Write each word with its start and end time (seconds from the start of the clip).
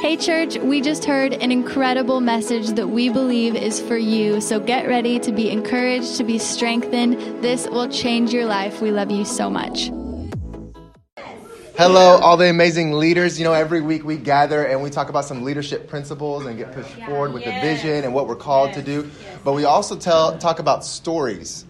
Hey, 0.00 0.16
church, 0.16 0.56
we 0.56 0.80
just 0.80 1.04
heard 1.04 1.34
an 1.34 1.50
incredible 1.50 2.20
message 2.20 2.68
that 2.76 2.86
we 2.86 3.08
believe 3.08 3.56
is 3.56 3.80
for 3.80 3.96
you. 3.96 4.40
So 4.40 4.60
get 4.60 4.86
ready 4.86 5.18
to 5.18 5.32
be 5.32 5.50
encouraged, 5.50 6.18
to 6.18 6.24
be 6.24 6.38
strengthened. 6.38 7.42
This 7.42 7.66
will 7.66 7.88
change 7.88 8.32
your 8.32 8.46
life. 8.46 8.80
We 8.80 8.92
love 8.92 9.10
you 9.10 9.24
so 9.24 9.50
much. 9.50 9.90
Hello, 11.76 12.18
all 12.18 12.36
the 12.36 12.48
amazing 12.48 12.92
leaders. 12.92 13.40
You 13.40 13.44
know, 13.44 13.52
every 13.52 13.80
week 13.80 14.04
we 14.04 14.16
gather 14.16 14.64
and 14.64 14.84
we 14.84 14.88
talk 14.88 15.08
about 15.08 15.24
some 15.24 15.42
leadership 15.42 15.88
principles 15.88 16.46
and 16.46 16.56
get 16.56 16.70
pushed 16.70 16.94
forward 17.02 17.32
with 17.32 17.44
the 17.44 17.50
vision 17.60 18.04
and 18.04 18.14
what 18.14 18.28
we're 18.28 18.36
called 18.36 18.74
to 18.74 18.82
do. 18.82 19.10
But 19.42 19.54
we 19.54 19.64
also 19.64 19.96
tell, 19.96 20.38
talk 20.38 20.60
about 20.60 20.84
stories. 20.84 21.64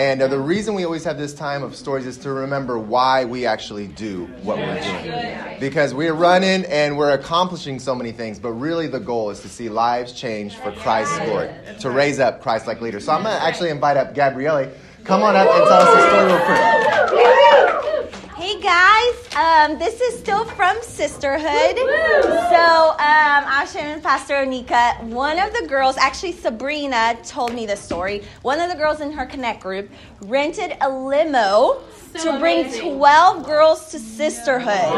And 0.00 0.22
uh, 0.22 0.28
the 0.28 0.40
reason 0.40 0.74
we 0.74 0.86
always 0.86 1.04
have 1.04 1.18
this 1.18 1.34
time 1.34 1.62
of 1.62 1.76
stories 1.76 2.06
is 2.06 2.16
to 2.18 2.32
remember 2.32 2.78
why 2.78 3.26
we 3.26 3.44
actually 3.44 3.86
do 3.86 4.24
what 4.42 4.56
we're 4.56 4.80
doing. 4.82 5.60
Because 5.60 5.92
we're 5.92 6.14
running 6.14 6.64
and 6.64 6.96
we're 6.96 7.10
accomplishing 7.10 7.78
so 7.78 7.94
many 7.94 8.10
things, 8.10 8.38
but 8.38 8.52
really 8.52 8.86
the 8.86 8.98
goal 8.98 9.28
is 9.28 9.40
to 9.40 9.48
see 9.50 9.68
lives 9.68 10.14
change 10.14 10.56
for 10.56 10.72
Christ's 10.72 11.18
glory, 11.18 11.50
to 11.80 11.90
raise 11.90 12.18
up 12.18 12.40
Christ 12.40 12.66
like 12.66 12.80
leaders. 12.80 13.04
So 13.04 13.12
I'm 13.12 13.24
going 13.24 13.36
to 13.36 13.42
actually 13.44 13.68
invite 13.68 13.98
up 13.98 14.14
Gabrielle. 14.14 14.72
Come 15.04 15.22
on 15.22 15.36
up 15.36 15.46
and 15.46 15.64
tell 15.68 15.82
us 15.82 15.94
the 15.94 16.08
story 16.08 16.32
real 16.32 16.40
quick. 16.46 18.36
Hey 18.36 18.58
guys, 18.58 19.19
um, 19.36 19.78
this 19.78 20.00
is 20.00 20.18
still 20.18 20.44
from 20.44 20.76
Sisterhood. 20.82 21.76
So 21.76 22.90
um, 22.90 23.44
Asha 23.44 23.76
and 23.76 24.02
Pastor 24.02 24.34
Onika, 24.34 25.00
one 25.04 25.38
of 25.38 25.52
the 25.54 25.66
girls, 25.68 25.96
actually 25.96 26.32
Sabrina, 26.32 27.16
told 27.24 27.54
me 27.54 27.64
this 27.64 27.80
story. 27.80 28.24
One 28.42 28.58
of 28.58 28.70
the 28.70 28.76
girls 28.76 29.00
in 29.00 29.12
her 29.12 29.26
Connect 29.26 29.62
group 29.62 29.88
rented 30.22 30.76
a 30.80 30.90
limo 30.90 31.80
to 32.14 32.38
bring 32.40 32.72
12 32.72 33.46
girls 33.46 33.90
to 33.92 34.00
Sisterhood. 34.00 34.94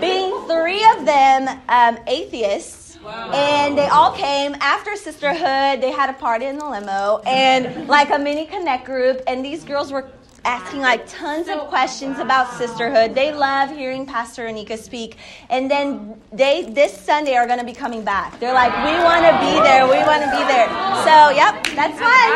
Being 0.00 0.46
three 0.46 0.84
of 0.96 1.04
them 1.04 1.60
um, 1.68 1.98
atheists. 2.06 2.84
And 3.06 3.78
they 3.78 3.86
all 3.86 4.10
came 4.12 4.56
after 4.60 4.96
sisterhood. 4.96 5.80
They 5.80 5.92
had 5.92 6.10
a 6.10 6.14
party 6.14 6.46
in 6.46 6.58
the 6.58 6.68
limo 6.68 7.18
and 7.24 7.86
like 7.86 8.10
a 8.10 8.18
mini 8.18 8.46
connect 8.46 8.84
group. 8.84 9.22
And 9.28 9.44
these 9.44 9.62
girls 9.62 9.92
were 9.92 10.10
asking 10.46 10.80
like 10.80 11.04
tons 11.08 11.48
of 11.48 11.58
questions 11.66 12.20
about 12.20 12.52
sisterhood. 12.54 13.16
They 13.16 13.34
love 13.34 13.70
hearing 13.70 14.06
Pastor 14.06 14.46
Onika 14.46 14.78
speak. 14.78 15.16
And 15.50 15.68
then 15.68 16.20
they 16.32 16.62
this 16.70 16.96
Sunday 16.96 17.34
are 17.34 17.46
going 17.46 17.58
to 17.58 17.64
be 17.64 17.72
coming 17.72 18.04
back. 18.04 18.38
They're 18.38 18.54
like, 18.54 18.72
we 18.86 18.94
want 19.02 19.24
to 19.26 19.32
be 19.42 19.60
there. 19.66 19.84
We 19.86 19.98
want 20.06 20.22
to 20.22 20.30
be 20.30 20.44
there. 20.46 20.68
So, 21.02 21.30
yep, 21.34 21.66
that's 21.74 21.98
fun. 21.98 22.30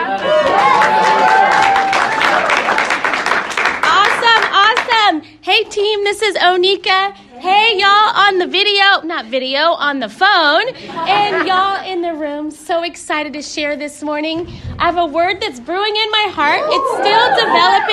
Awesome, 3.86 4.44
awesome. 4.52 5.22
Hey 5.40 5.62
team, 5.64 6.04
this 6.04 6.20
is 6.20 6.36
Onika. 6.36 7.14
Hey 7.40 7.78
y'all 7.78 8.12
on 8.14 8.36
the 8.36 8.46
video, 8.46 9.00
not 9.02 9.24
video, 9.24 9.72
on 9.72 9.98
the 9.98 10.10
phone. 10.10 10.68
And 11.08 11.48
y'all 11.48 11.82
in 11.90 12.02
the 12.02 12.12
room, 12.12 12.50
so 12.50 12.82
excited 12.82 13.32
to 13.32 13.40
share 13.40 13.76
this 13.76 14.02
morning. 14.02 14.46
I 14.78 14.84
have 14.84 14.98
a 14.98 15.06
word 15.06 15.40
that's 15.40 15.58
brewing 15.58 15.96
in 15.96 16.10
my 16.10 16.28
heart. 16.30 16.60
It's 16.62 16.90
still 17.00 17.28
developing, 17.34 17.89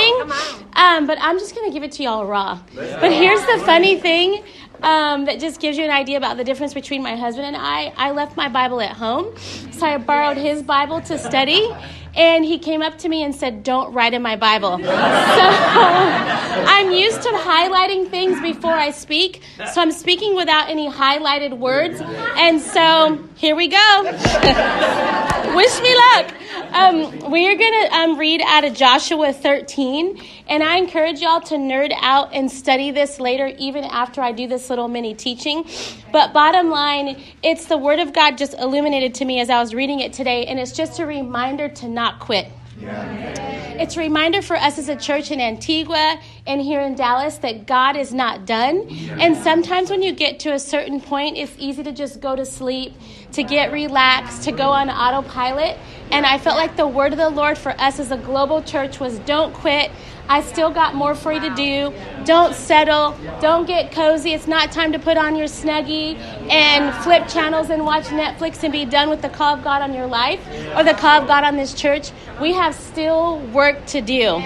um, 0.73 1.07
but 1.07 1.17
I'm 1.21 1.39
just 1.39 1.55
going 1.55 1.69
to 1.69 1.73
give 1.73 1.83
it 1.83 1.91
to 1.93 2.03
y'all 2.03 2.25
raw. 2.25 2.59
But 2.75 3.11
here's 3.11 3.41
the 3.41 3.63
funny 3.65 3.99
thing 3.99 4.43
um, 4.81 5.25
that 5.25 5.39
just 5.39 5.59
gives 5.59 5.77
you 5.77 5.83
an 5.83 5.91
idea 5.91 6.17
about 6.17 6.37
the 6.37 6.43
difference 6.43 6.73
between 6.73 7.01
my 7.01 7.15
husband 7.15 7.47
and 7.47 7.57
I. 7.57 7.93
I 7.97 8.11
left 8.11 8.37
my 8.37 8.47
Bible 8.49 8.81
at 8.81 8.91
home, 8.91 9.35
so 9.71 9.85
I 9.85 9.97
borrowed 9.97 10.37
his 10.37 10.61
Bible 10.61 11.01
to 11.01 11.17
study 11.17 11.69
and 12.17 12.43
he 12.43 12.57
came 12.57 12.81
up 12.81 12.97
to 12.97 13.09
me 13.09 13.23
and 13.23 13.33
said, 13.33 13.63
Don't 13.63 13.93
write 13.93 14.13
in 14.13 14.21
my 14.21 14.35
Bible. 14.35 14.79
So 16.57 16.63
I'm 16.63 16.91
used 16.91 17.21
to 17.21 17.29
highlighting 17.29 18.09
things 18.09 18.41
before 18.41 18.73
I 18.73 18.89
speak, 18.89 19.43
so 19.71 19.79
I'm 19.79 19.91
speaking 19.91 20.35
without 20.35 20.69
any 20.69 20.89
highlighted 20.89 21.55
words. 21.55 22.01
And 22.01 22.59
so 22.59 23.23
here 23.35 23.55
we 23.55 23.67
go. 23.67 24.01
Wish 25.55 25.81
me 25.81 25.95
luck. 25.95 26.33
Um, 26.73 27.31
we 27.31 27.47
are 27.47 27.55
going 27.55 27.87
to 27.87 27.95
um, 27.95 28.17
read 28.17 28.41
out 28.41 28.63
of 28.63 28.73
Joshua 28.73 29.31
13, 29.31 30.21
and 30.47 30.63
I 30.63 30.77
encourage 30.77 31.21
y'all 31.21 31.41
to 31.41 31.55
nerd 31.55 31.93
out 31.99 32.33
and 32.33 32.51
study 32.51 32.91
this 32.91 33.19
later, 33.19 33.47
even 33.57 33.83
after 33.83 34.21
I 34.21 34.31
do 34.31 34.47
this 34.47 34.69
little 34.69 34.87
mini 34.87 35.13
teaching. 35.13 35.65
But 36.11 36.33
bottom 36.33 36.69
line, 36.69 37.23
it's 37.41 37.65
the 37.65 37.77
Word 37.77 37.99
of 37.99 38.13
God 38.13 38.37
just 38.37 38.53
illuminated 38.53 39.15
to 39.15 39.25
me 39.25 39.39
as 39.39 39.49
I 39.49 39.59
was 39.59 39.73
reading 39.73 40.01
it 40.01 40.13
today, 40.13 40.45
and 40.45 40.59
it's 40.59 40.73
just 40.73 40.99
a 40.99 41.05
reminder 41.05 41.69
to 41.69 41.87
not 41.87 42.19
quit. 42.19 42.47
It's 42.79 43.95
a 43.95 43.99
reminder 43.99 44.41
for 44.41 44.55
us 44.55 44.77
as 44.77 44.89
a 44.89 44.95
church 44.95 45.31
in 45.31 45.39
Antigua 45.39 46.19
and 46.47 46.61
here 46.61 46.81
in 46.81 46.95
Dallas 46.95 47.37
that 47.39 47.67
God 47.67 47.95
is 47.95 48.13
not 48.13 48.45
done. 48.45 48.87
And 49.19 49.35
sometimes 49.35 49.89
when 49.89 50.01
you 50.01 50.13
get 50.13 50.39
to 50.39 50.53
a 50.53 50.59
certain 50.59 51.01
point, 51.01 51.37
it's 51.37 51.53
easy 51.57 51.83
to 51.83 51.91
just 51.91 52.21
go 52.21 52.35
to 52.35 52.45
sleep, 52.45 52.93
to 53.33 53.43
get 53.43 53.71
relaxed, 53.71 54.43
to 54.43 54.51
go 54.51 54.69
on 54.69 54.89
autopilot. 54.89 55.77
And 56.09 56.25
I 56.25 56.37
felt 56.37 56.55
like 56.55 56.77
the 56.77 56.87
word 56.87 57.11
of 57.11 57.19
the 57.19 57.29
Lord 57.29 57.57
for 57.57 57.73
us 57.73 57.99
as 57.99 58.11
a 58.11 58.17
global 58.17 58.63
church 58.63 58.99
was 58.99 59.19
don't 59.19 59.53
quit. 59.53 59.91
I 60.29 60.41
still 60.41 60.71
got 60.71 60.93
more 60.93 61.15
for 61.15 61.31
you 61.31 61.39
to 61.39 61.55
do. 61.55 61.93
Don't 62.25 62.53
settle. 62.53 63.15
Don't 63.39 63.65
get 63.65 63.91
cozy. 63.93 64.33
It's 64.33 64.47
not 64.47 64.71
time 64.71 64.91
to 64.91 64.99
put 64.99 65.17
on 65.17 65.35
your 65.35 65.47
snuggie 65.47 66.17
and 66.49 66.93
flip 67.03 67.27
channels 67.27 67.69
and 67.69 67.85
watch 67.85 68.05
Netflix 68.05 68.63
and 68.63 68.73
be 68.73 68.83
done 68.83 69.09
with 69.09 69.21
the 69.21 69.29
call 69.29 69.55
of 69.55 69.63
God 69.63 69.81
on 69.81 69.93
your 69.93 70.07
life 70.07 70.45
or 70.75 70.83
the 70.83 70.93
call 70.93 71.21
of 71.21 71.27
God 71.27 71.43
on 71.43 71.55
this 71.55 71.73
church. 71.73 72.11
We 72.41 72.53
have 72.53 72.75
still 72.75 73.39
work 73.53 73.85
to 73.87 74.01
do. 74.01 74.41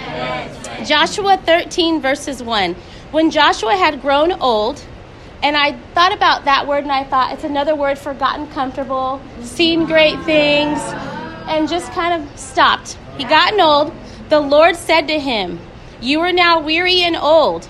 Joshua 0.85 1.37
13, 1.37 2.01
verses 2.01 2.41
1. 2.41 2.75
When 3.11 3.29
Joshua 3.29 3.75
had 3.75 4.01
grown 4.01 4.31
old, 4.31 4.83
and 5.43 5.55
I 5.55 5.73
thought 5.93 6.13
about 6.13 6.45
that 6.45 6.67
word 6.67 6.83
and 6.83 6.91
I 6.91 7.03
thought 7.03 7.33
it's 7.33 7.43
another 7.43 7.75
word 7.75 7.97
for 7.97 8.13
gotten 8.13 8.47
comfortable, 8.47 9.21
seen 9.41 9.85
great 9.85 10.19
things, 10.23 10.79
and 11.47 11.67
just 11.67 11.91
kind 11.91 12.21
of 12.21 12.39
stopped. 12.39 12.97
He 13.17 13.23
gotten 13.23 13.59
old. 13.59 13.93
The 14.29 14.39
Lord 14.39 14.75
said 14.75 15.07
to 15.07 15.19
him, 15.19 15.59
You 15.99 16.21
are 16.21 16.31
now 16.31 16.61
weary 16.61 17.01
and 17.01 17.15
old. 17.15 17.67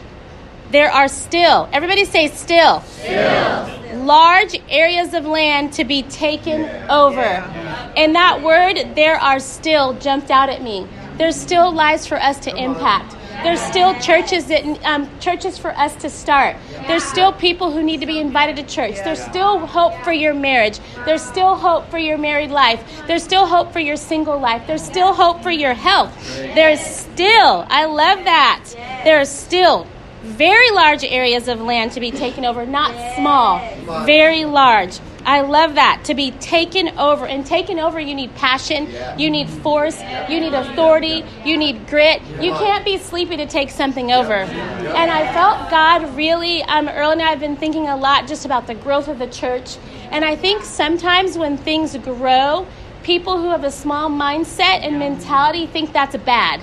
There 0.70 0.90
are 0.90 1.08
still, 1.08 1.68
everybody 1.74 2.06
say 2.06 2.28
still. 2.28 2.82
Still. 2.82 4.06
Large 4.06 4.62
areas 4.70 5.14
of 5.14 5.26
land 5.26 5.74
to 5.74 5.84
be 5.84 6.04
taken 6.04 6.64
over. 6.90 7.22
And 7.22 8.16
that 8.16 8.42
word, 8.42 8.96
there 8.96 9.18
are 9.18 9.40
still, 9.40 9.94
jumped 9.96 10.32
out 10.32 10.50
at 10.50 10.62
me. 10.62 10.88
There's 11.18 11.36
still 11.36 11.72
lives 11.72 12.06
for 12.06 12.20
us 12.20 12.40
to 12.42 12.56
impact. 12.56 13.16
There's 13.44 13.62
still 13.62 13.96
churches 14.00 14.46
that 14.48 14.64
um, 14.86 15.10
churches 15.20 15.58
for 15.58 15.72
us 15.72 15.96
to 16.02 16.10
start. 16.10 16.58
There's 16.88 17.04
still 17.04 17.34
people 17.34 17.72
who 17.72 17.82
need 17.82 18.00
to 18.02 18.06
be 18.06 18.20
invited 18.20 18.56
to 18.58 18.64
church. 18.64 18.96
There's 19.04 19.22
still 19.22 19.66
hope 19.66 19.96
for 20.04 20.12
your 20.12 20.34
marriage. 20.34 20.80
There's 21.06 21.24
still 21.24 21.56
hope 21.56 21.90
for 21.90 21.98
your 21.98 22.18
married 22.18 22.52
life. 22.52 22.84
There's 23.08 23.24
still 23.24 23.48
hope 23.48 23.74
for 23.74 23.80
your 23.80 23.98
single 23.98 24.40
life. 24.40 24.68
There's 24.68 24.84
still 24.84 25.14
hope 25.14 25.42
for 25.42 25.52
your 25.52 25.74
health. 25.74 26.14
There's 26.38 26.82
still, 26.82 27.66
I 27.68 27.86
love 27.86 28.24
that. 28.26 28.64
There's 29.04 29.30
still 29.30 29.88
very 30.22 30.70
large 30.72 31.04
areas 31.04 31.48
of 31.48 31.60
land 31.62 31.94
to 31.94 32.00
be 32.00 32.12
taken 32.12 32.46
over, 32.46 32.66
not 32.66 32.92
small, 33.16 33.60
very 34.06 34.46
large. 34.46 35.00
I 35.26 35.42
love 35.42 35.76
that 35.76 36.04
to 36.06 36.14
be 36.14 36.32
taken 36.32 36.98
over. 36.98 37.26
And 37.26 37.46
taken 37.46 37.80
over, 37.80 38.00
you 38.00 38.16
need 38.16 38.34
passion, 38.36 38.88
you 39.18 39.30
need 39.30 39.50
force, 39.50 40.02
you 40.30 40.40
need 40.40 40.54
authority, 40.54 41.24
you 41.46 41.58
need 41.58 41.88
grit. 41.88 42.22
You 42.40 42.52
can't 42.54 42.86
be 42.86 42.98
sleepy 42.98 43.38
to 43.38 43.46
take 43.46 43.70
something 43.70 44.12
over. 44.12 44.34
And 44.34 45.12
I 45.12 45.31
felt 45.34 45.70
God 45.70 46.16
really, 46.16 46.64
um, 46.64 46.88
Earl 46.88 47.12
and 47.12 47.22
I 47.22 47.30
have 47.30 47.40
been 47.40 47.58
thinking 47.58 47.88
a 47.88 47.96
lot 47.96 48.28
just 48.28 48.46
about 48.46 48.68
the 48.68 48.76
growth 48.76 49.08
of 49.08 49.20
the 49.20 49.28
church. 49.28 49.78
And 50.12 50.26
I 50.26 50.36
think 50.36 50.64
sometimes 50.64 51.38
when 51.38 51.58
things 51.58 51.96
grow, 51.98 52.68
people 53.03 53.38
who 53.38 53.50
have 53.50 53.63
a 53.63 53.72
small 53.72 54.09
mindset 54.09 54.85
and 54.85 55.00
mentality 55.00 55.67
think 55.67 55.94
that's 55.94 56.16
bad. 56.17 56.62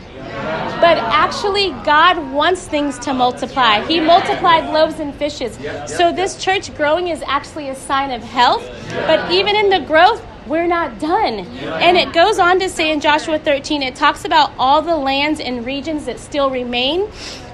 But 0.80 0.98
actually, 0.98 1.70
God 1.84 2.32
wants 2.32 2.66
things 2.68 2.98
to 3.00 3.12
multiply. 3.12 3.84
He 3.86 4.00
multiplied 4.00 4.72
loaves 4.72 5.00
and 5.00 5.14
fishes. 5.14 5.58
So, 5.86 6.12
this 6.12 6.36
church 6.42 6.74
growing 6.76 7.08
is 7.08 7.22
actually 7.26 7.68
a 7.68 7.74
sign 7.74 8.10
of 8.10 8.22
health. 8.22 8.64
But 8.90 9.30
even 9.32 9.56
in 9.56 9.70
the 9.70 9.80
growth, 9.80 10.24
we're 10.46 10.66
not 10.66 10.98
done. 10.98 11.40
And 11.40 11.96
it 11.96 12.12
goes 12.12 12.38
on 12.38 12.60
to 12.60 12.68
say 12.68 12.92
in 12.92 13.00
Joshua 13.00 13.38
13, 13.38 13.82
it 13.82 13.96
talks 13.96 14.24
about 14.24 14.52
all 14.58 14.82
the 14.82 14.96
lands 14.96 15.40
and 15.40 15.66
regions 15.66 16.06
that 16.06 16.18
still 16.20 16.50
remain. 16.50 17.08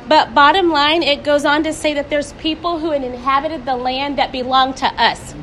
But 0.07 0.35
bottom 0.35 0.71
line, 0.71 1.03
it 1.03 1.25
goes 1.25 1.45
on 1.45 1.65
to 1.65 1.73
say 1.73 1.95
that 1.95 2.11
there's 2.11 2.35
people 2.35 2.79
who 2.79 2.93
inhabited 2.93 3.65
the 3.65 3.75
land 3.75 4.19
that 4.19 4.33
belong 4.33 4.75
to 4.75 4.87
us 4.87 5.35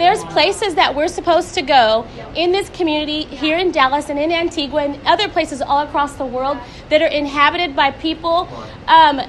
there's 0.00 0.24
places 0.24 0.76
that 0.76 0.94
we're 0.94 1.08
supposed 1.08 1.52
to 1.54 1.60
go 1.60 2.06
in 2.34 2.52
this 2.52 2.70
community 2.70 3.24
here 3.24 3.58
in 3.58 3.70
Dallas 3.70 4.08
and 4.08 4.18
in 4.18 4.32
Antigua 4.32 4.84
and 4.84 5.06
other 5.06 5.28
places 5.28 5.60
all 5.60 5.82
across 5.82 6.14
the 6.14 6.24
world 6.24 6.56
that 6.88 7.02
are 7.02 7.06
inhabited 7.08 7.76
by 7.76 7.90
people 7.90 8.48
um, 8.86 9.20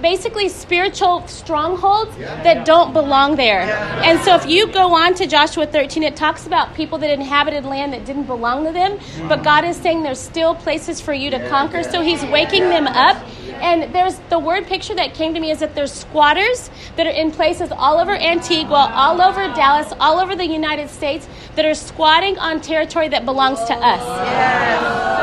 basically 0.00 0.48
spiritual 0.48 1.26
strongholds 1.26 2.16
that 2.18 2.64
don't 2.66 2.92
belong 2.92 3.36
there. 3.36 3.62
And 3.62 4.20
so 4.20 4.34
if 4.34 4.46
you 4.46 4.66
go 4.72 4.94
on 4.94 5.14
to 5.14 5.26
Joshua 5.26 5.66
13, 5.66 6.02
it 6.02 6.16
talks 6.16 6.46
about 6.46 6.74
people 6.74 6.98
that 6.98 7.10
inhabited 7.10 7.64
land 7.64 7.92
that 7.92 8.04
didn't 8.04 8.24
belong 8.24 8.64
to 8.64 8.72
them, 8.72 8.98
but 9.28 9.42
God 9.42 9.64
is 9.64 9.76
saying 9.76 10.02
there's 10.02 10.20
still 10.20 10.54
places 10.54 11.00
for 11.00 11.12
you 11.12 11.30
to 11.30 11.48
conquer. 11.48 11.82
So 11.82 12.02
He's 12.02 12.24
waking 12.24 12.68
them 12.68 12.86
up 12.86 13.16
and 13.60 13.92
there's 13.92 14.16
the 14.30 14.38
word 14.38 14.66
picture 14.66 14.94
that 14.94 15.14
came 15.14 15.34
to 15.34 15.40
me 15.40 15.50
is 15.50 15.58
that 15.58 15.74
there's 15.74 15.92
squatters 15.92 16.70
that 16.96 17.06
are 17.06 17.10
in 17.10 17.32
places 17.32 17.72
all 17.72 17.98
over 17.98 18.12
Antigua, 18.12 18.90
all 18.94 19.20
over 19.20 19.40
Dallas, 19.54 19.92
all 19.98 20.18
over 20.18 20.36
the 20.36 20.46
United 20.46 20.88
States 20.88 21.28
that 21.56 21.64
are 21.64 21.74
squatting 21.74 22.38
on 22.38 22.60
territory 22.60 23.08
that 23.08 23.24
belongs 23.24 23.58
to 23.64 23.74
us. 23.74 24.00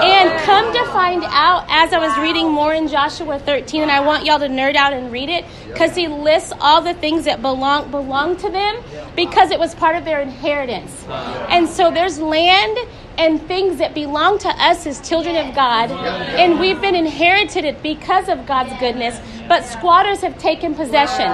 And 0.04 0.38
come 0.42 0.72
to 0.74 0.86
find 0.92 1.24
out, 1.24 1.66
as 1.70 1.94
I 1.94 2.00
was 2.00 2.18
reading 2.18 2.52
more 2.52 2.74
in 2.74 2.90
Joshua 2.90 3.40
13, 3.40 3.84
and 3.84 3.92
I 3.92 4.02
want 4.02 4.26
y'all 4.26 4.40
to 4.40 4.50
nerd 4.66 4.76
out 4.76 4.94
and 4.94 5.12
read 5.12 5.30
it, 5.30 5.46
because 5.68 5.96
he 5.96 6.08
lists 6.08 6.54
all 6.60 6.82
the 6.82 6.94
things 6.94 7.26
that 7.26 7.42
belong 7.42 7.92
belong 7.92 8.36
to 8.38 8.50
them 8.50 8.84
because 9.16 9.52
it 9.52 9.60
was 9.60 9.76
part 9.76 9.96
of 9.96 10.06
their 10.06 10.22
inheritance. 10.22 11.06
And 11.08 11.68
so 11.68 11.92
there's 11.92 12.20
land 12.20 12.78
and 13.18 13.42
things 13.48 13.78
that 13.78 13.94
belong 13.94 14.38
to 14.40 14.50
us 14.50 14.86
as 14.86 15.08
children 15.08 15.36
of 15.38 15.56
God, 15.56 15.90
and 15.92 16.60
we've 16.60 16.82
been 16.82 16.96
inherited 16.96 17.64
it 17.64 17.82
because 17.82 18.28
of 18.28 18.46
God's 18.46 18.78
goodness, 18.80 19.20
but 19.48 19.64
squatters 19.64 20.22
have 20.22 20.38
taken 20.38 20.76
possession. 20.76 21.32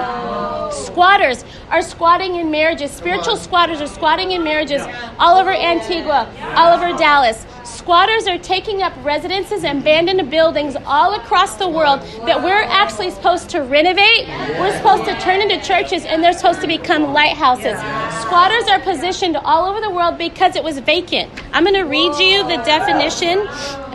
Squatters 0.70 1.44
are 1.70 1.82
squatting 1.82 2.36
in 2.36 2.50
marriages. 2.50 2.90
Spiritual 2.92 3.36
squatters 3.36 3.80
are 3.80 3.88
squatting 3.88 4.30
in 4.30 4.44
marriages 4.44 4.82
all 5.18 5.38
over 5.38 5.50
Antigua, 5.50 6.30
all 6.56 6.76
over 6.76 6.96
Dallas. 6.96 7.44
Squatters 7.82 8.28
are 8.28 8.38
taking 8.38 8.80
up 8.80 8.92
residences 9.04 9.64
and 9.64 9.80
abandoned 9.80 10.30
buildings 10.30 10.76
all 10.86 11.14
across 11.14 11.56
the 11.56 11.68
world 11.68 12.00
that 12.26 12.40
we're 12.40 12.62
actually 12.62 13.10
supposed 13.10 13.50
to 13.50 13.58
renovate. 13.58 14.28
We're 14.56 14.76
supposed 14.76 15.04
to 15.06 15.18
turn 15.18 15.40
into 15.40 15.60
churches 15.66 16.04
and 16.04 16.22
they're 16.22 16.32
supposed 16.32 16.60
to 16.60 16.68
become 16.68 17.12
lighthouses. 17.12 17.76
Squatters 18.22 18.68
are 18.68 18.78
positioned 18.78 19.36
all 19.36 19.68
over 19.68 19.80
the 19.80 19.90
world 19.90 20.16
because 20.16 20.54
it 20.54 20.62
was 20.62 20.78
vacant. 20.78 21.28
I'm 21.52 21.64
going 21.64 21.74
to 21.74 21.82
read 21.82 22.14
you 22.20 22.44
the 22.44 22.62
definition 22.64 23.40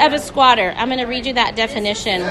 of 0.03 0.11
a 0.11 0.19
squatter. 0.19 0.73
I'm 0.75 0.89
going 0.89 0.99
to 0.99 1.05
read 1.05 1.25
you 1.25 1.31
that 1.35 1.55
definition. 1.55 2.23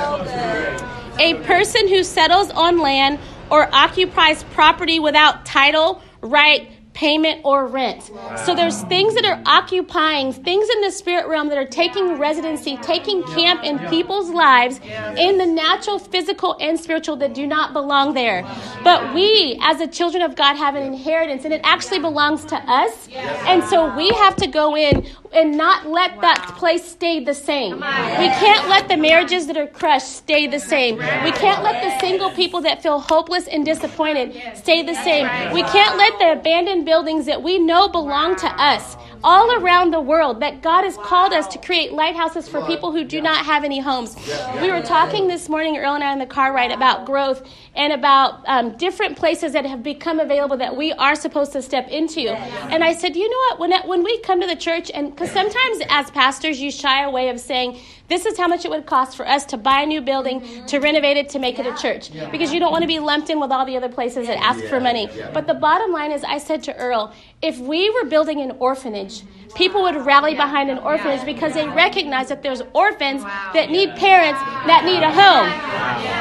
A 1.18 1.42
person 1.44 1.88
who 1.88 2.04
settles 2.04 2.50
on 2.50 2.80
land 2.80 3.18
or 3.50 3.74
occupies 3.74 4.44
property 4.52 5.00
without 5.00 5.46
title, 5.46 6.02
right, 6.20 6.70
payment 6.96 7.43
or 7.44 7.66
rent. 7.66 8.10
Wow. 8.10 8.37
So 8.37 8.54
there's 8.54 8.81
things 8.84 9.14
that 9.14 9.26
are 9.26 9.40
occupying, 9.44 10.32
things 10.32 10.66
in 10.69 10.81
the 10.81 10.90
spirit 10.90 11.28
realm 11.28 11.50
that 11.50 11.58
are 11.58 11.66
taking 11.66 12.19
residency, 12.19 12.78
taking 12.78 13.22
camp 13.22 13.62
in 13.62 13.78
people's 13.90 14.31
lives 14.31 14.81
in 15.16 15.37
the 15.37 15.44
natural, 15.44 15.98
physical, 15.98 16.56
and 16.58 16.81
spiritual 16.81 17.16
that 17.16 17.34
do 17.34 17.46
not 17.46 17.75
belong 17.75 18.14
there. 18.14 18.43
But 18.82 19.14
we, 19.14 19.60
as 19.62 19.78
the 19.78 19.87
children 19.87 20.22
of 20.22 20.37
God, 20.37 20.56
have 20.56 20.75
an 20.75 20.82
inheritance 20.82 21.44
and 21.44 21.52
it 21.52 21.60
actually 21.64 21.98
belongs 21.98 22.46
to 22.46 22.56
us. 22.56 23.08
And 23.12 23.62
so 23.64 23.94
we 23.94 24.08
have 24.08 24.34
to 24.37 24.46
go 24.46 24.75
in 24.75 25.06
and 25.34 25.58
not 25.58 25.87
let 25.87 26.19
that 26.22 26.54
place 26.56 26.82
stay 26.82 27.22
the 27.22 27.34
same. 27.34 27.75
We 27.76 28.28
can't 28.40 28.69
let 28.70 28.88
the 28.88 28.96
marriages 28.96 29.49
that 29.49 29.58
are 29.58 29.66
crushed 29.66 30.16
stay 30.16 30.46
the 30.46 30.60
same. 30.60 30.96
We 30.96 31.32
can't 31.32 31.62
let 31.62 31.82
the 31.82 32.00
single 32.00 32.31
people 32.31 32.62
that 32.62 32.82
feel 32.82 33.00
hopeless 33.00 33.46
and 33.49 33.66
disappointed 33.66 34.34
stay 34.56 34.82
the 34.82 34.94
same. 34.94 35.26
We 35.52 35.62
can't 35.62 35.99
let 35.99 36.19
the 36.19 36.32
abandoned 36.40 36.85
buildings 36.86 37.26
that 37.26 37.42
we 37.42 37.58
know 37.58 37.88
belong 37.88 38.36
to 38.36 38.46
us 38.46 38.96
all 39.22 39.60
around 39.60 39.92
the 39.92 40.00
world 40.00 40.40
that 40.40 40.62
God 40.62 40.84
has 40.84 40.96
called 40.96 41.32
us 41.32 41.46
to 41.48 41.58
create 41.58 41.92
lighthouses 41.92 42.48
for 42.48 42.64
people 42.64 42.92
who 42.92 43.02
do 43.04 43.20
not 43.20 43.44
have 43.44 43.64
any 43.64 43.80
homes. 43.80 44.16
We 44.62 44.70
were 44.70 44.82
talking 44.82 45.26
this 45.26 45.48
morning, 45.48 45.76
Earl 45.76 45.96
and 45.96 46.04
I, 46.04 46.12
in 46.12 46.20
the 46.20 46.26
car 46.26 46.52
ride 46.52 46.70
about 46.70 47.04
growth 47.04 47.42
and 47.74 47.92
about 47.92 48.42
um, 48.46 48.76
different 48.76 49.18
places 49.18 49.52
that 49.52 49.66
have 49.66 49.82
become 49.82 50.20
available 50.20 50.56
that 50.58 50.76
we 50.76 50.92
are 50.92 51.16
supposed 51.16 51.52
to 51.52 51.60
step 51.60 51.88
into. 51.88 52.30
And 52.30 52.84
I 52.84 52.94
said, 52.94 53.16
you 53.16 53.28
know 53.28 53.36
what? 53.48 53.58
When, 53.58 53.88
when 53.88 54.04
we 54.04 54.20
come 54.20 54.40
to 54.40 54.46
the 54.46 54.56
church, 54.56 54.90
and 54.94 55.10
because 55.10 55.32
sometimes 55.32 55.82
as 55.88 56.10
pastors, 56.12 56.60
you 56.60 56.70
shy 56.70 57.02
away 57.02 57.28
of 57.28 57.40
saying, 57.40 57.80
this 58.08 58.24
is 58.24 58.38
how 58.38 58.46
much 58.46 58.64
it 58.64 58.70
would 58.70 58.86
cost 58.86 59.16
for 59.16 59.26
us 59.26 59.44
to 59.46 59.56
buy 59.56 59.82
a 59.82 59.86
new 59.86 60.00
building, 60.00 60.40
mm-hmm. 60.40 60.66
to 60.66 60.78
renovate 60.78 61.16
it, 61.16 61.28
to 61.30 61.38
make 61.38 61.58
it 61.58 61.66
a 61.66 61.74
church. 61.74 62.10
Because 62.30 62.52
you 62.52 62.60
don't 62.60 62.70
want 62.70 62.82
to 62.82 62.88
be 62.88 62.98
lumped 62.98 63.30
in 63.30 63.40
with 63.40 63.50
all 63.50 63.66
the 63.66 63.76
other 63.76 63.88
places 63.88 64.26
that 64.28 64.38
ask 64.38 64.62
for 64.64 64.80
money. 64.80 65.08
But 65.32 65.46
the 65.46 65.54
bottom 65.54 65.92
line 65.92 66.12
is, 66.12 66.22
I 66.24 66.38
said 66.38 66.62
to 66.64 66.76
Earl, 66.76 67.12
if 67.42 67.58
we 67.58 67.90
were 67.90 68.04
building 68.04 68.40
an 68.40 68.52
orphanage, 68.58 69.22
people 69.54 69.82
would 69.82 69.96
rally 69.96 70.34
behind 70.34 70.70
an 70.70 70.78
orphanage 70.78 71.24
because 71.24 71.54
they 71.54 71.66
recognize 71.68 72.28
that 72.28 72.42
there's 72.42 72.62
orphans 72.74 73.22
that 73.54 73.70
need 73.70 73.90
parents 73.96 74.40
that 74.66 74.84
need 74.84 75.02
a 75.02 75.10
home. 75.10 75.48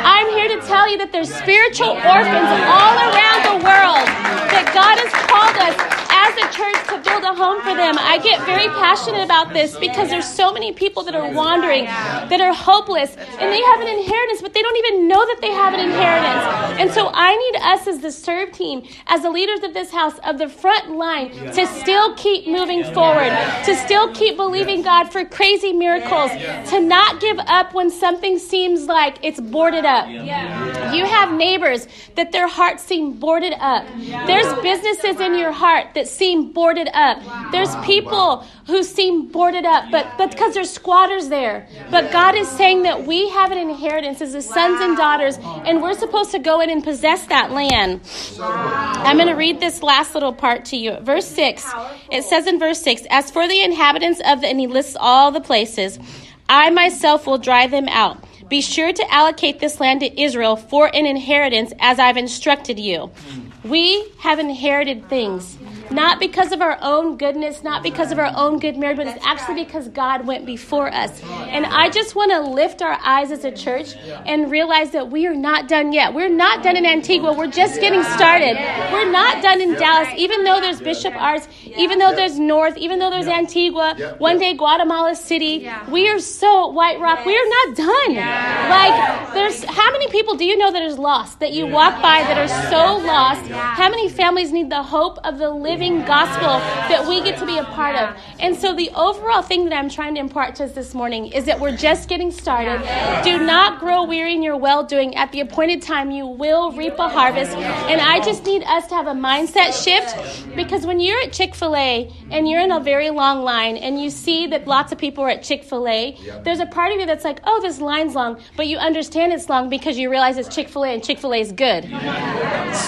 I'm 0.05 0.29
here 0.33 0.47
to 0.59 0.65
tell 0.65 0.89
you 0.89 0.97
that 0.97 1.11
there's 1.11 1.33
spiritual 1.33 1.99
orphans 1.99 2.49
all 2.65 2.95
around 3.11 3.41
the 3.45 3.57
world 3.63 4.07
that 4.51 4.71
God 4.73 4.95
has 4.97 5.11
called 5.27 5.57
us 5.59 5.75
as 6.15 6.33
a 6.39 6.47
church 6.55 6.79
to 6.89 6.97
build 7.03 7.23
a 7.23 7.33
home 7.35 7.59
for 7.61 7.75
them. 7.75 7.99
I 8.15 8.17
get 8.17 8.45
very 8.45 8.69
passionate 8.69 9.25
about 9.25 9.51
this 9.51 9.75
because 9.77 10.09
there's 10.09 10.25
so 10.25 10.53
many 10.53 10.71
people 10.71 11.03
that 11.03 11.15
are 11.15 11.33
wandering, 11.33 11.83
that 11.83 12.39
are 12.39 12.53
hopeless, 12.53 13.13
and 13.13 13.51
they 13.51 13.61
have 13.61 13.81
an 13.81 13.89
inheritance, 13.89 14.41
but 14.41 14.53
they 14.53 14.61
don't 14.61 14.77
even 14.77 15.09
know 15.09 15.19
that 15.25 15.39
they 15.41 15.51
have 15.51 15.73
an 15.73 15.81
inheritance. 15.81 16.79
And 16.79 16.91
so 16.91 17.11
I 17.13 17.35
need 17.35 17.59
us 17.61 17.87
as 17.87 17.99
the 17.99 18.13
serve 18.13 18.53
team, 18.53 18.87
as 19.07 19.23
the 19.23 19.29
leaders 19.29 19.63
of 19.63 19.73
this 19.73 19.91
house, 19.91 20.17
of 20.19 20.37
the 20.37 20.47
front 20.47 20.91
line, 20.91 21.29
to 21.55 21.67
still 21.67 22.15
keep 22.15 22.47
moving 22.47 22.85
forward, 22.93 23.31
to 23.65 23.75
still 23.75 24.13
keep 24.13 24.37
believing 24.37 24.81
God 24.81 25.11
for 25.11 25.25
crazy 25.25 25.73
miracles, 25.73 26.31
to 26.69 26.79
not 26.79 27.19
give 27.19 27.37
up 27.47 27.73
when 27.73 27.89
something 27.89 28.39
seems 28.39 28.85
like 28.85 29.17
it's 29.23 29.41
boarded 29.41 29.83
up. 29.83 30.07
You 30.07 31.05
have 31.05 31.33
neighbors 31.33 31.89
that 32.15 32.31
their 32.31 32.47
hearts 32.47 32.81
seem 32.81 33.19
boarded 33.19 33.55
up. 33.59 33.85
There's 34.25 34.53
businesses 34.61 35.19
in 35.19 35.37
your 35.37 35.51
heart 35.51 35.95
that 35.95 36.07
seem 36.07 36.53
boarded 36.53 36.87
up. 36.93 37.21
There's 37.51 37.75
people 37.85 38.04
wow. 38.11 38.45
who 38.67 38.83
seem 38.83 39.27
boarded 39.27 39.65
up, 39.65 39.91
but, 39.91 40.17
but 40.17 40.31
because 40.31 40.53
there's 40.53 40.69
squatters 40.69 41.29
there. 41.29 41.67
But 41.91 42.11
God 42.11 42.35
is 42.35 42.49
saying 42.49 42.83
that 42.83 43.05
we 43.05 43.29
have 43.29 43.51
an 43.51 43.57
inheritance 43.57 44.21
as 44.21 44.33
His 44.33 44.47
sons 44.47 44.81
and 44.81 44.97
daughters, 44.97 45.37
and 45.41 45.81
we're 45.81 45.93
supposed 45.93 46.31
to 46.31 46.39
go 46.39 46.61
in 46.61 46.69
and 46.69 46.83
possess 46.83 47.25
that 47.27 47.51
land. 47.51 48.01
I'm 48.39 49.17
going 49.17 49.27
to 49.27 49.33
read 49.35 49.59
this 49.59 49.83
last 49.83 50.13
little 50.13 50.33
part 50.33 50.65
to 50.65 50.77
you. 50.77 50.97
Verse 51.01 51.27
6. 51.27 51.65
It 52.11 52.23
says 52.23 52.47
in 52.47 52.59
verse 52.59 52.81
6 52.81 53.03
As 53.09 53.31
for 53.31 53.47
the 53.47 53.61
inhabitants 53.61 54.21
of 54.25 54.41
the, 54.41 54.47
and 54.47 54.59
he 54.59 54.67
lists 54.67 54.95
all 54.99 55.31
the 55.31 55.41
places, 55.41 55.99
I 56.47 56.69
myself 56.69 57.25
will 57.25 57.37
drive 57.37 57.71
them 57.71 57.87
out. 57.87 58.23
Be 58.47 58.61
sure 58.61 58.93
to 58.93 59.13
allocate 59.13 59.59
this 59.59 59.79
land 59.79 60.01
to 60.01 60.21
Israel 60.21 60.55
for 60.55 60.87
an 60.93 61.05
inheritance 61.05 61.73
as 61.79 61.97
I've 61.97 62.17
instructed 62.17 62.79
you. 62.79 63.07
Hmm. 63.07 63.69
We 63.69 64.07
have 64.19 64.37
inherited 64.37 65.09
things 65.09 65.57
not 65.91 66.19
because 66.19 66.51
of 66.51 66.61
our 66.61 66.77
own 66.81 67.17
goodness, 67.17 67.63
not 67.63 67.83
because 67.83 68.11
of 68.11 68.19
our 68.19 68.31
own 68.35 68.59
good 68.59 68.77
merit, 68.77 68.97
but 68.97 69.07
it's 69.07 69.25
actually 69.25 69.63
because 69.63 69.87
God 69.89 70.25
went 70.25 70.45
before 70.45 70.91
us. 70.91 71.21
And 71.23 71.65
I 71.65 71.89
just 71.89 72.15
want 72.15 72.31
to 72.31 72.41
lift 72.41 72.81
our 72.81 72.97
eyes 73.03 73.31
as 73.31 73.45
a 73.45 73.51
church 73.51 73.95
and 74.25 74.49
realize 74.51 74.91
that 74.91 75.11
we 75.11 75.27
are 75.27 75.35
not 75.35 75.67
done 75.67 75.93
yet. 75.93 76.13
We're 76.13 76.29
not 76.29 76.63
done 76.63 76.75
in 76.75 76.85
Antigua. 76.85 77.33
We're 77.33 77.47
just 77.47 77.79
getting 77.79 78.03
started. 78.03 78.55
We're 78.91 79.11
not 79.11 79.41
done 79.41 79.61
in 79.61 79.73
Dallas, 79.73 80.09
even 80.17 80.43
though 80.43 80.59
there's 80.59 80.81
Bishop 80.81 81.13
Arts, 81.15 81.47
even 81.77 81.99
though 81.99 82.15
there's 82.15 82.39
North, 82.39 82.77
even 82.77 82.99
though 82.99 83.09
there's 83.09 83.27
Antigua, 83.27 84.15
one 84.17 84.39
day 84.39 84.53
Guatemala 84.53 85.15
City. 85.15 85.69
We 85.89 86.09
are 86.09 86.19
so 86.19 86.67
White 86.69 86.99
Rock. 86.99 87.25
We 87.25 87.35
are 87.35 87.49
not 87.49 87.75
done. 87.75 88.15
Like, 88.15 89.33
there's 89.33 89.63
how 89.63 89.91
many 89.91 90.07
people 90.09 90.35
do 90.35 90.45
you 90.45 90.57
know 90.57 90.71
that 90.71 90.81
is 90.81 90.97
lost 90.97 91.39
that 91.39 91.51
you 91.53 91.67
walk 91.67 92.01
by 92.01 92.23
that 92.23 92.37
are 92.37 92.69
so 92.71 92.97
lost? 93.05 93.49
How 93.51 93.89
many 93.89 94.09
families 94.09 94.51
need 94.51 94.69
the 94.69 94.83
hope 94.83 95.17
of 95.23 95.37
the 95.37 95.49
living? 95.49 95.74
Living 95.75 96.05
gospel 96.05 96.59
that 96.87 97.05
we 97.05 97.21
get 97.21 97.37
to 97.37 97.45
be 97.45 97.57
a 97.57 97.63
part 97.65 97.97
of. 97.97 98.15
And 98.39 98.55
so, 98.55 98.73
the 98.73 98.89
overall 98.95 99.41
thing 99.41 99.65
that 99.65 99.73
I'm 99.73 99.89
trying 99.89 100.15
to 100.15 100.21
impart 100.21 100.55
to 100.55 100.63
us 100.63 100.71
this 100.71 100.93
morning 100.93 101.27
is 101.27 101.43
that 101.45 101.59
we're 101.59 101.75
just 101.75 102.07
getting 102.07 102.31
started. 102.31 102.79
Do 103.25 103.45
not 103.45 103.81
grow 103.81 104.05
weary 104.05 104.33
in 104.33 104.41
your 104.41 104.55
well 104.55 104.85
doing. 104.85 105.15
At 105.17 105.33
the 105.33 105.41
appointed 105.41 105.81
time, 105.81 106.11
you 106.11 106.27
will 106.27 106.71
reap 106.71 106.97
a 106.97 107.09
harvest. 107.09 107.51
And 107.57 107.99
I 107.99 108.23
just 108.23 108.45
need 108.45 108.63
us 108.63 108.87
to 108.87 108.95
have 108.95 109.07
a 109.07 109.13
mindset 109.13 109.73
shift 109.83 110.55
because 110.55 110.85
when 110.85 111.01
you're 111.01 111.19
at 111.23 111.33
Chick 111.33 111.53
fil 111.53 111.75
A 111.75 112.09
and 112.31 112.47
you're 112.47 112.61
in 112.61 112.71
a 112.71 112.79
very 112.79 113.09
long 113.09 113.41
line 113.41 113.75
and 113.75 114.01
you 114.01 114.09
see 114.09 114.47
that 114.47 114.67
lots 114.67 114.93
of 114.93 114.97
people 114.97 115.25
are 115.25 115.29
at 115.29 115.43
Chick 115.43 115.65
fil 115.65 115.89
A, 115.89 116.17
there's 116.45 116.61
a 116.61 116.67
part 116.67 116.93
of 116.93 117.01
you 117.01 117.05
that's 117.05 117.25
like, 117.25 117.41
oh, 117.43 117.59
this 117.61 117.81
line's 117.81 118.15
long, 118.15 118.39
but 118.55 118.67
you 118.67 118.77
understand 118.77 119.33
it's 119.33 119.49
long 119.49 119.67
because 119.69 119.97
you 119.97 120.09
realize 120.09 120.37
it's 120.37 120.53
Chick 120.55 120.69
fil 120.69 120.85
A 120.85 120.93
and 120.93 121.03
Chick 121.03 121.19
fil 121.19 121.33
A 121.33 121.41
is 121.41 121.51
good. 121.51 121.83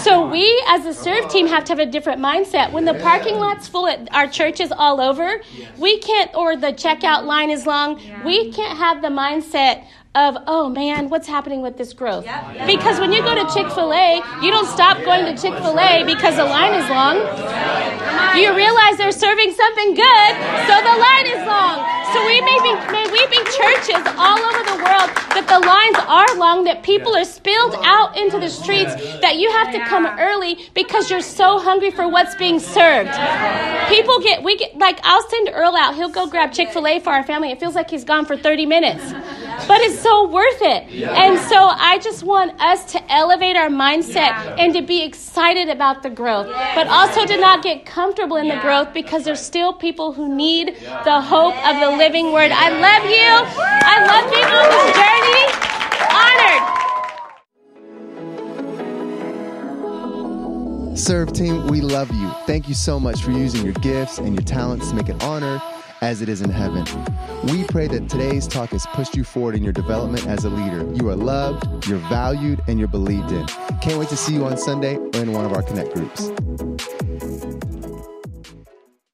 So, 0.03 0.29
we 0.29 0.63
as 0.67 0.86
a 0.86 0.94
serve 0.94 1.29
team 1.29 1.48
have 1.48 1.65
to 1.65 1.72
have 1.74 1.79
a 1.79 1.86
different 1.86 2.22
mindset. 2.22 2.72
When 2.78 2.86
the 2.86 2.94
parking 2.94 3.40
lot's 3.40 3.68
full 3.68 3.88
at 3.88 4.08
our 4.14 4.28
churches 4.28 4.72
all 4.72 5.02
over, 5.02 5.42
we 5.80 5.98
can't, 5.98 6.30
or 6.36 6.56
the 6.56 6.68
checkout 6.68 7.26
line 7.26 7.50
is 7.50 7.66
long, 7.66 8.00
we 8.24 8.52
can't 8.52 8.78
have 8.78 9.02
the 9.02 9.08
mindset 9.08 9.84
of, 10.14 10.38
oh 10.46 10.70
man, 10.70 11.10
what's 11.10 11.28
happening 11.28 11.64
with 11.64 11.78
this 11.78 11.92
growth? 11.94 12.28
Because 12.68 13.00
when 13.00 13.12
you 13.12 13.24
go 13.24 13.34
to 13.34 13.52
Chick 13.52 13.72
fil 13.72 13.92
A, 13.92 14.22
you 14.44 14.52
don't 14.52 14.68
stop 14.68 15.04
going 15.04 15.26
to 15.26 15.42
Chick 15.42 15.58
fil 15.58 15.80
A 15.80 16.04
because 16.06 16.36
the 16.36 16.46
line 16.46 16.76
is 16.76 16.88
long. 16.88 17.18
You 18.38 18.56
realize 18.56 18.98
they're 18.98 19.12
serving 19.12 19.54
something 19.54 19.96
good, 19.96 20.32
so 20.70 20.78
the 20.78 20.98
line 21.02 21.26
is 21.34 21.48
long. 21.48 21.97
So 22.14 22.26
we 22.26 22.40
may 22.42 22.60
be, 22.62 22.74
may 22.92 23.06
we 23.12 23.28
be 23.28 23.38
churches 23.52 24.04
all 24.18 24.40
over 24.40 24.64
the 24.64 24.78
world 24.84 25.10
that 25.36 25.46
the 25.48 25.60
lines 25.60 25.98
are 26.08 26.38
long, 26.38 26.64
that 26.64 26.82
people 26.84 27.16
are 27.16 27.26
spilled 27.26 27.76
out 27.84 28.18
into 28.18 28.40
the 28.40 28.50
streets, 28.50 28.96
that 29.22 29.38
you 29.38 29.52
have 29.52 29.72
to 29.74 29.80
come 29.86 30.06
early 30.06 30.58
because 30.74 31.10
you're 31.10 31.22
so 31.22 31.60
hungry 31.60 31.92
for 31.92 32.08
what's 32.08 32.36
being 32.36 32.60
served. 32.60 33.12
People 33.90 34.20
get, 34.20 34.42
we 34.44 34.58
get, 34.58 34.78
like, 34.78 35.00
I'll 35.04 35.28
send 35.30 35.50
Earl 35.52 35.76
out. 35.76 35.96
He'll 35.96 36.10
go 36.10 36.28
grab 36.28 36.54
Chick 36.54 36.70
fil 36.70 36.88
A 36.88 37.00
for 37.00 37.12
our 37.12 37.24
family. 37.24 37.52
It 37.52 37.60
feels 37.60 37.76
like 37.76 37.90
he's 37.90 38.04
gone 38.04 38.26
for 38.26 38.38
30 38.38 38.66
minutes 38.66 39.04
but 39.68 39.82
it's 39.82 40.00
so 40.02 40.28
worth 40.28 40.62
it. 40.62 40.84
And 41.08 41.40
so 41.40 41.58
I 41.58 42.00
just 42.00 42.24
want 42.24 42.60
us 42.62 42.92
to 42.92 43.12
elevate 43.12 43.56
our 43.56 43.70
mindset 43.70 44.58
and 44.60 44.74
to 44.74 44.82
be 44.82 45.04
excited 45.04 45.70
about 45.70 46.04
the 46.04 46.10
growth, 46.10 46.48
but 46.76 46.88
also 46.88 47.26
to 47.26 47.38
not 47.38 47.64
get 47.64 47.86
comfortable 47.86 48.38
in 48.38 48.48
the 48.48 48.58
growth 48.58 48.94
because 48.94 49.24
there's 49.24 49.40
still 49.40 49.74
people 49.74 50.12
who 50.14 50.36
need 50.36 50.76
the 51.04 51.22
hope 51.22 51.56
of 51.66 51.80
the 51.80 51.90
living 51.98 52.34
word. 52.34 52.52
I 52.52 52.70
love 52.70 53.06
you. 53.10 53.46
I 53.64 54.06
love 54.06 54.30
being 54.32 54.46
on 54.46 54.70
this 54.74 54.94
journey. 54.98 55.48
Honored. 60.90 60.98
Serve 60.98 61.32
team, 61.32 61.68
we 61.68 61.80
love 61.82 62.12
you. 62.12 62.30
Thank 62.46 62.68
you 62.68 62.74
so 62.76 63.00
much 63.00 63.22
for 63.22 63.32
using 63.32 63.64
your 63.64 63.76
gifts 63.76 64.18
and 64.18 64.34
your 64.34 64.44
talents 64.44 64.90
to 64.90 64.96
make 64.96 65.10
it 65.10 65.24
honor 65.24 65.62
as 66.01 66.22
it 66.22 66.30
is 66.30 66.42
in 66.42 66.50
heaven. 66.50 66.86
We 67.44 67.63
pray 67.66 67.88
that 67.88 68.10
today's 68.10 68.48
talk 68.48 68.70
has 68.70 68.86
pushed 68.88 69.16
you 69.16 69.24
forward 69.24 69.56
in 69.56 69.63
your 69.63 69.74
development 69.74 70.27
as 70.27 70.46
a 70.46 70.50
leader. 70.50 70.86
You 70.94 71.10
are 71.10 71.16
loved, 71.16 71.88
you're 71.88 72.00
valued, 72.10 72.62
and 72.68 72.80
you're 72.80 72.88
believed 72.88 73.32
in. 73.32 73.46
Can't 73.82 74.00
wait 74.00 74.10
to 74.10 74.18
see 74.18 74.34
you 74.34 74.46
on 74.46 74.58
Sunday 74.58 74.96
or 74.96 75.22
in 75.22 75.34
one 75.34 75.46
of 75.46 75.54
our 75.54 75.63
Connect 75.63 75.94
groups. 75.94 76.32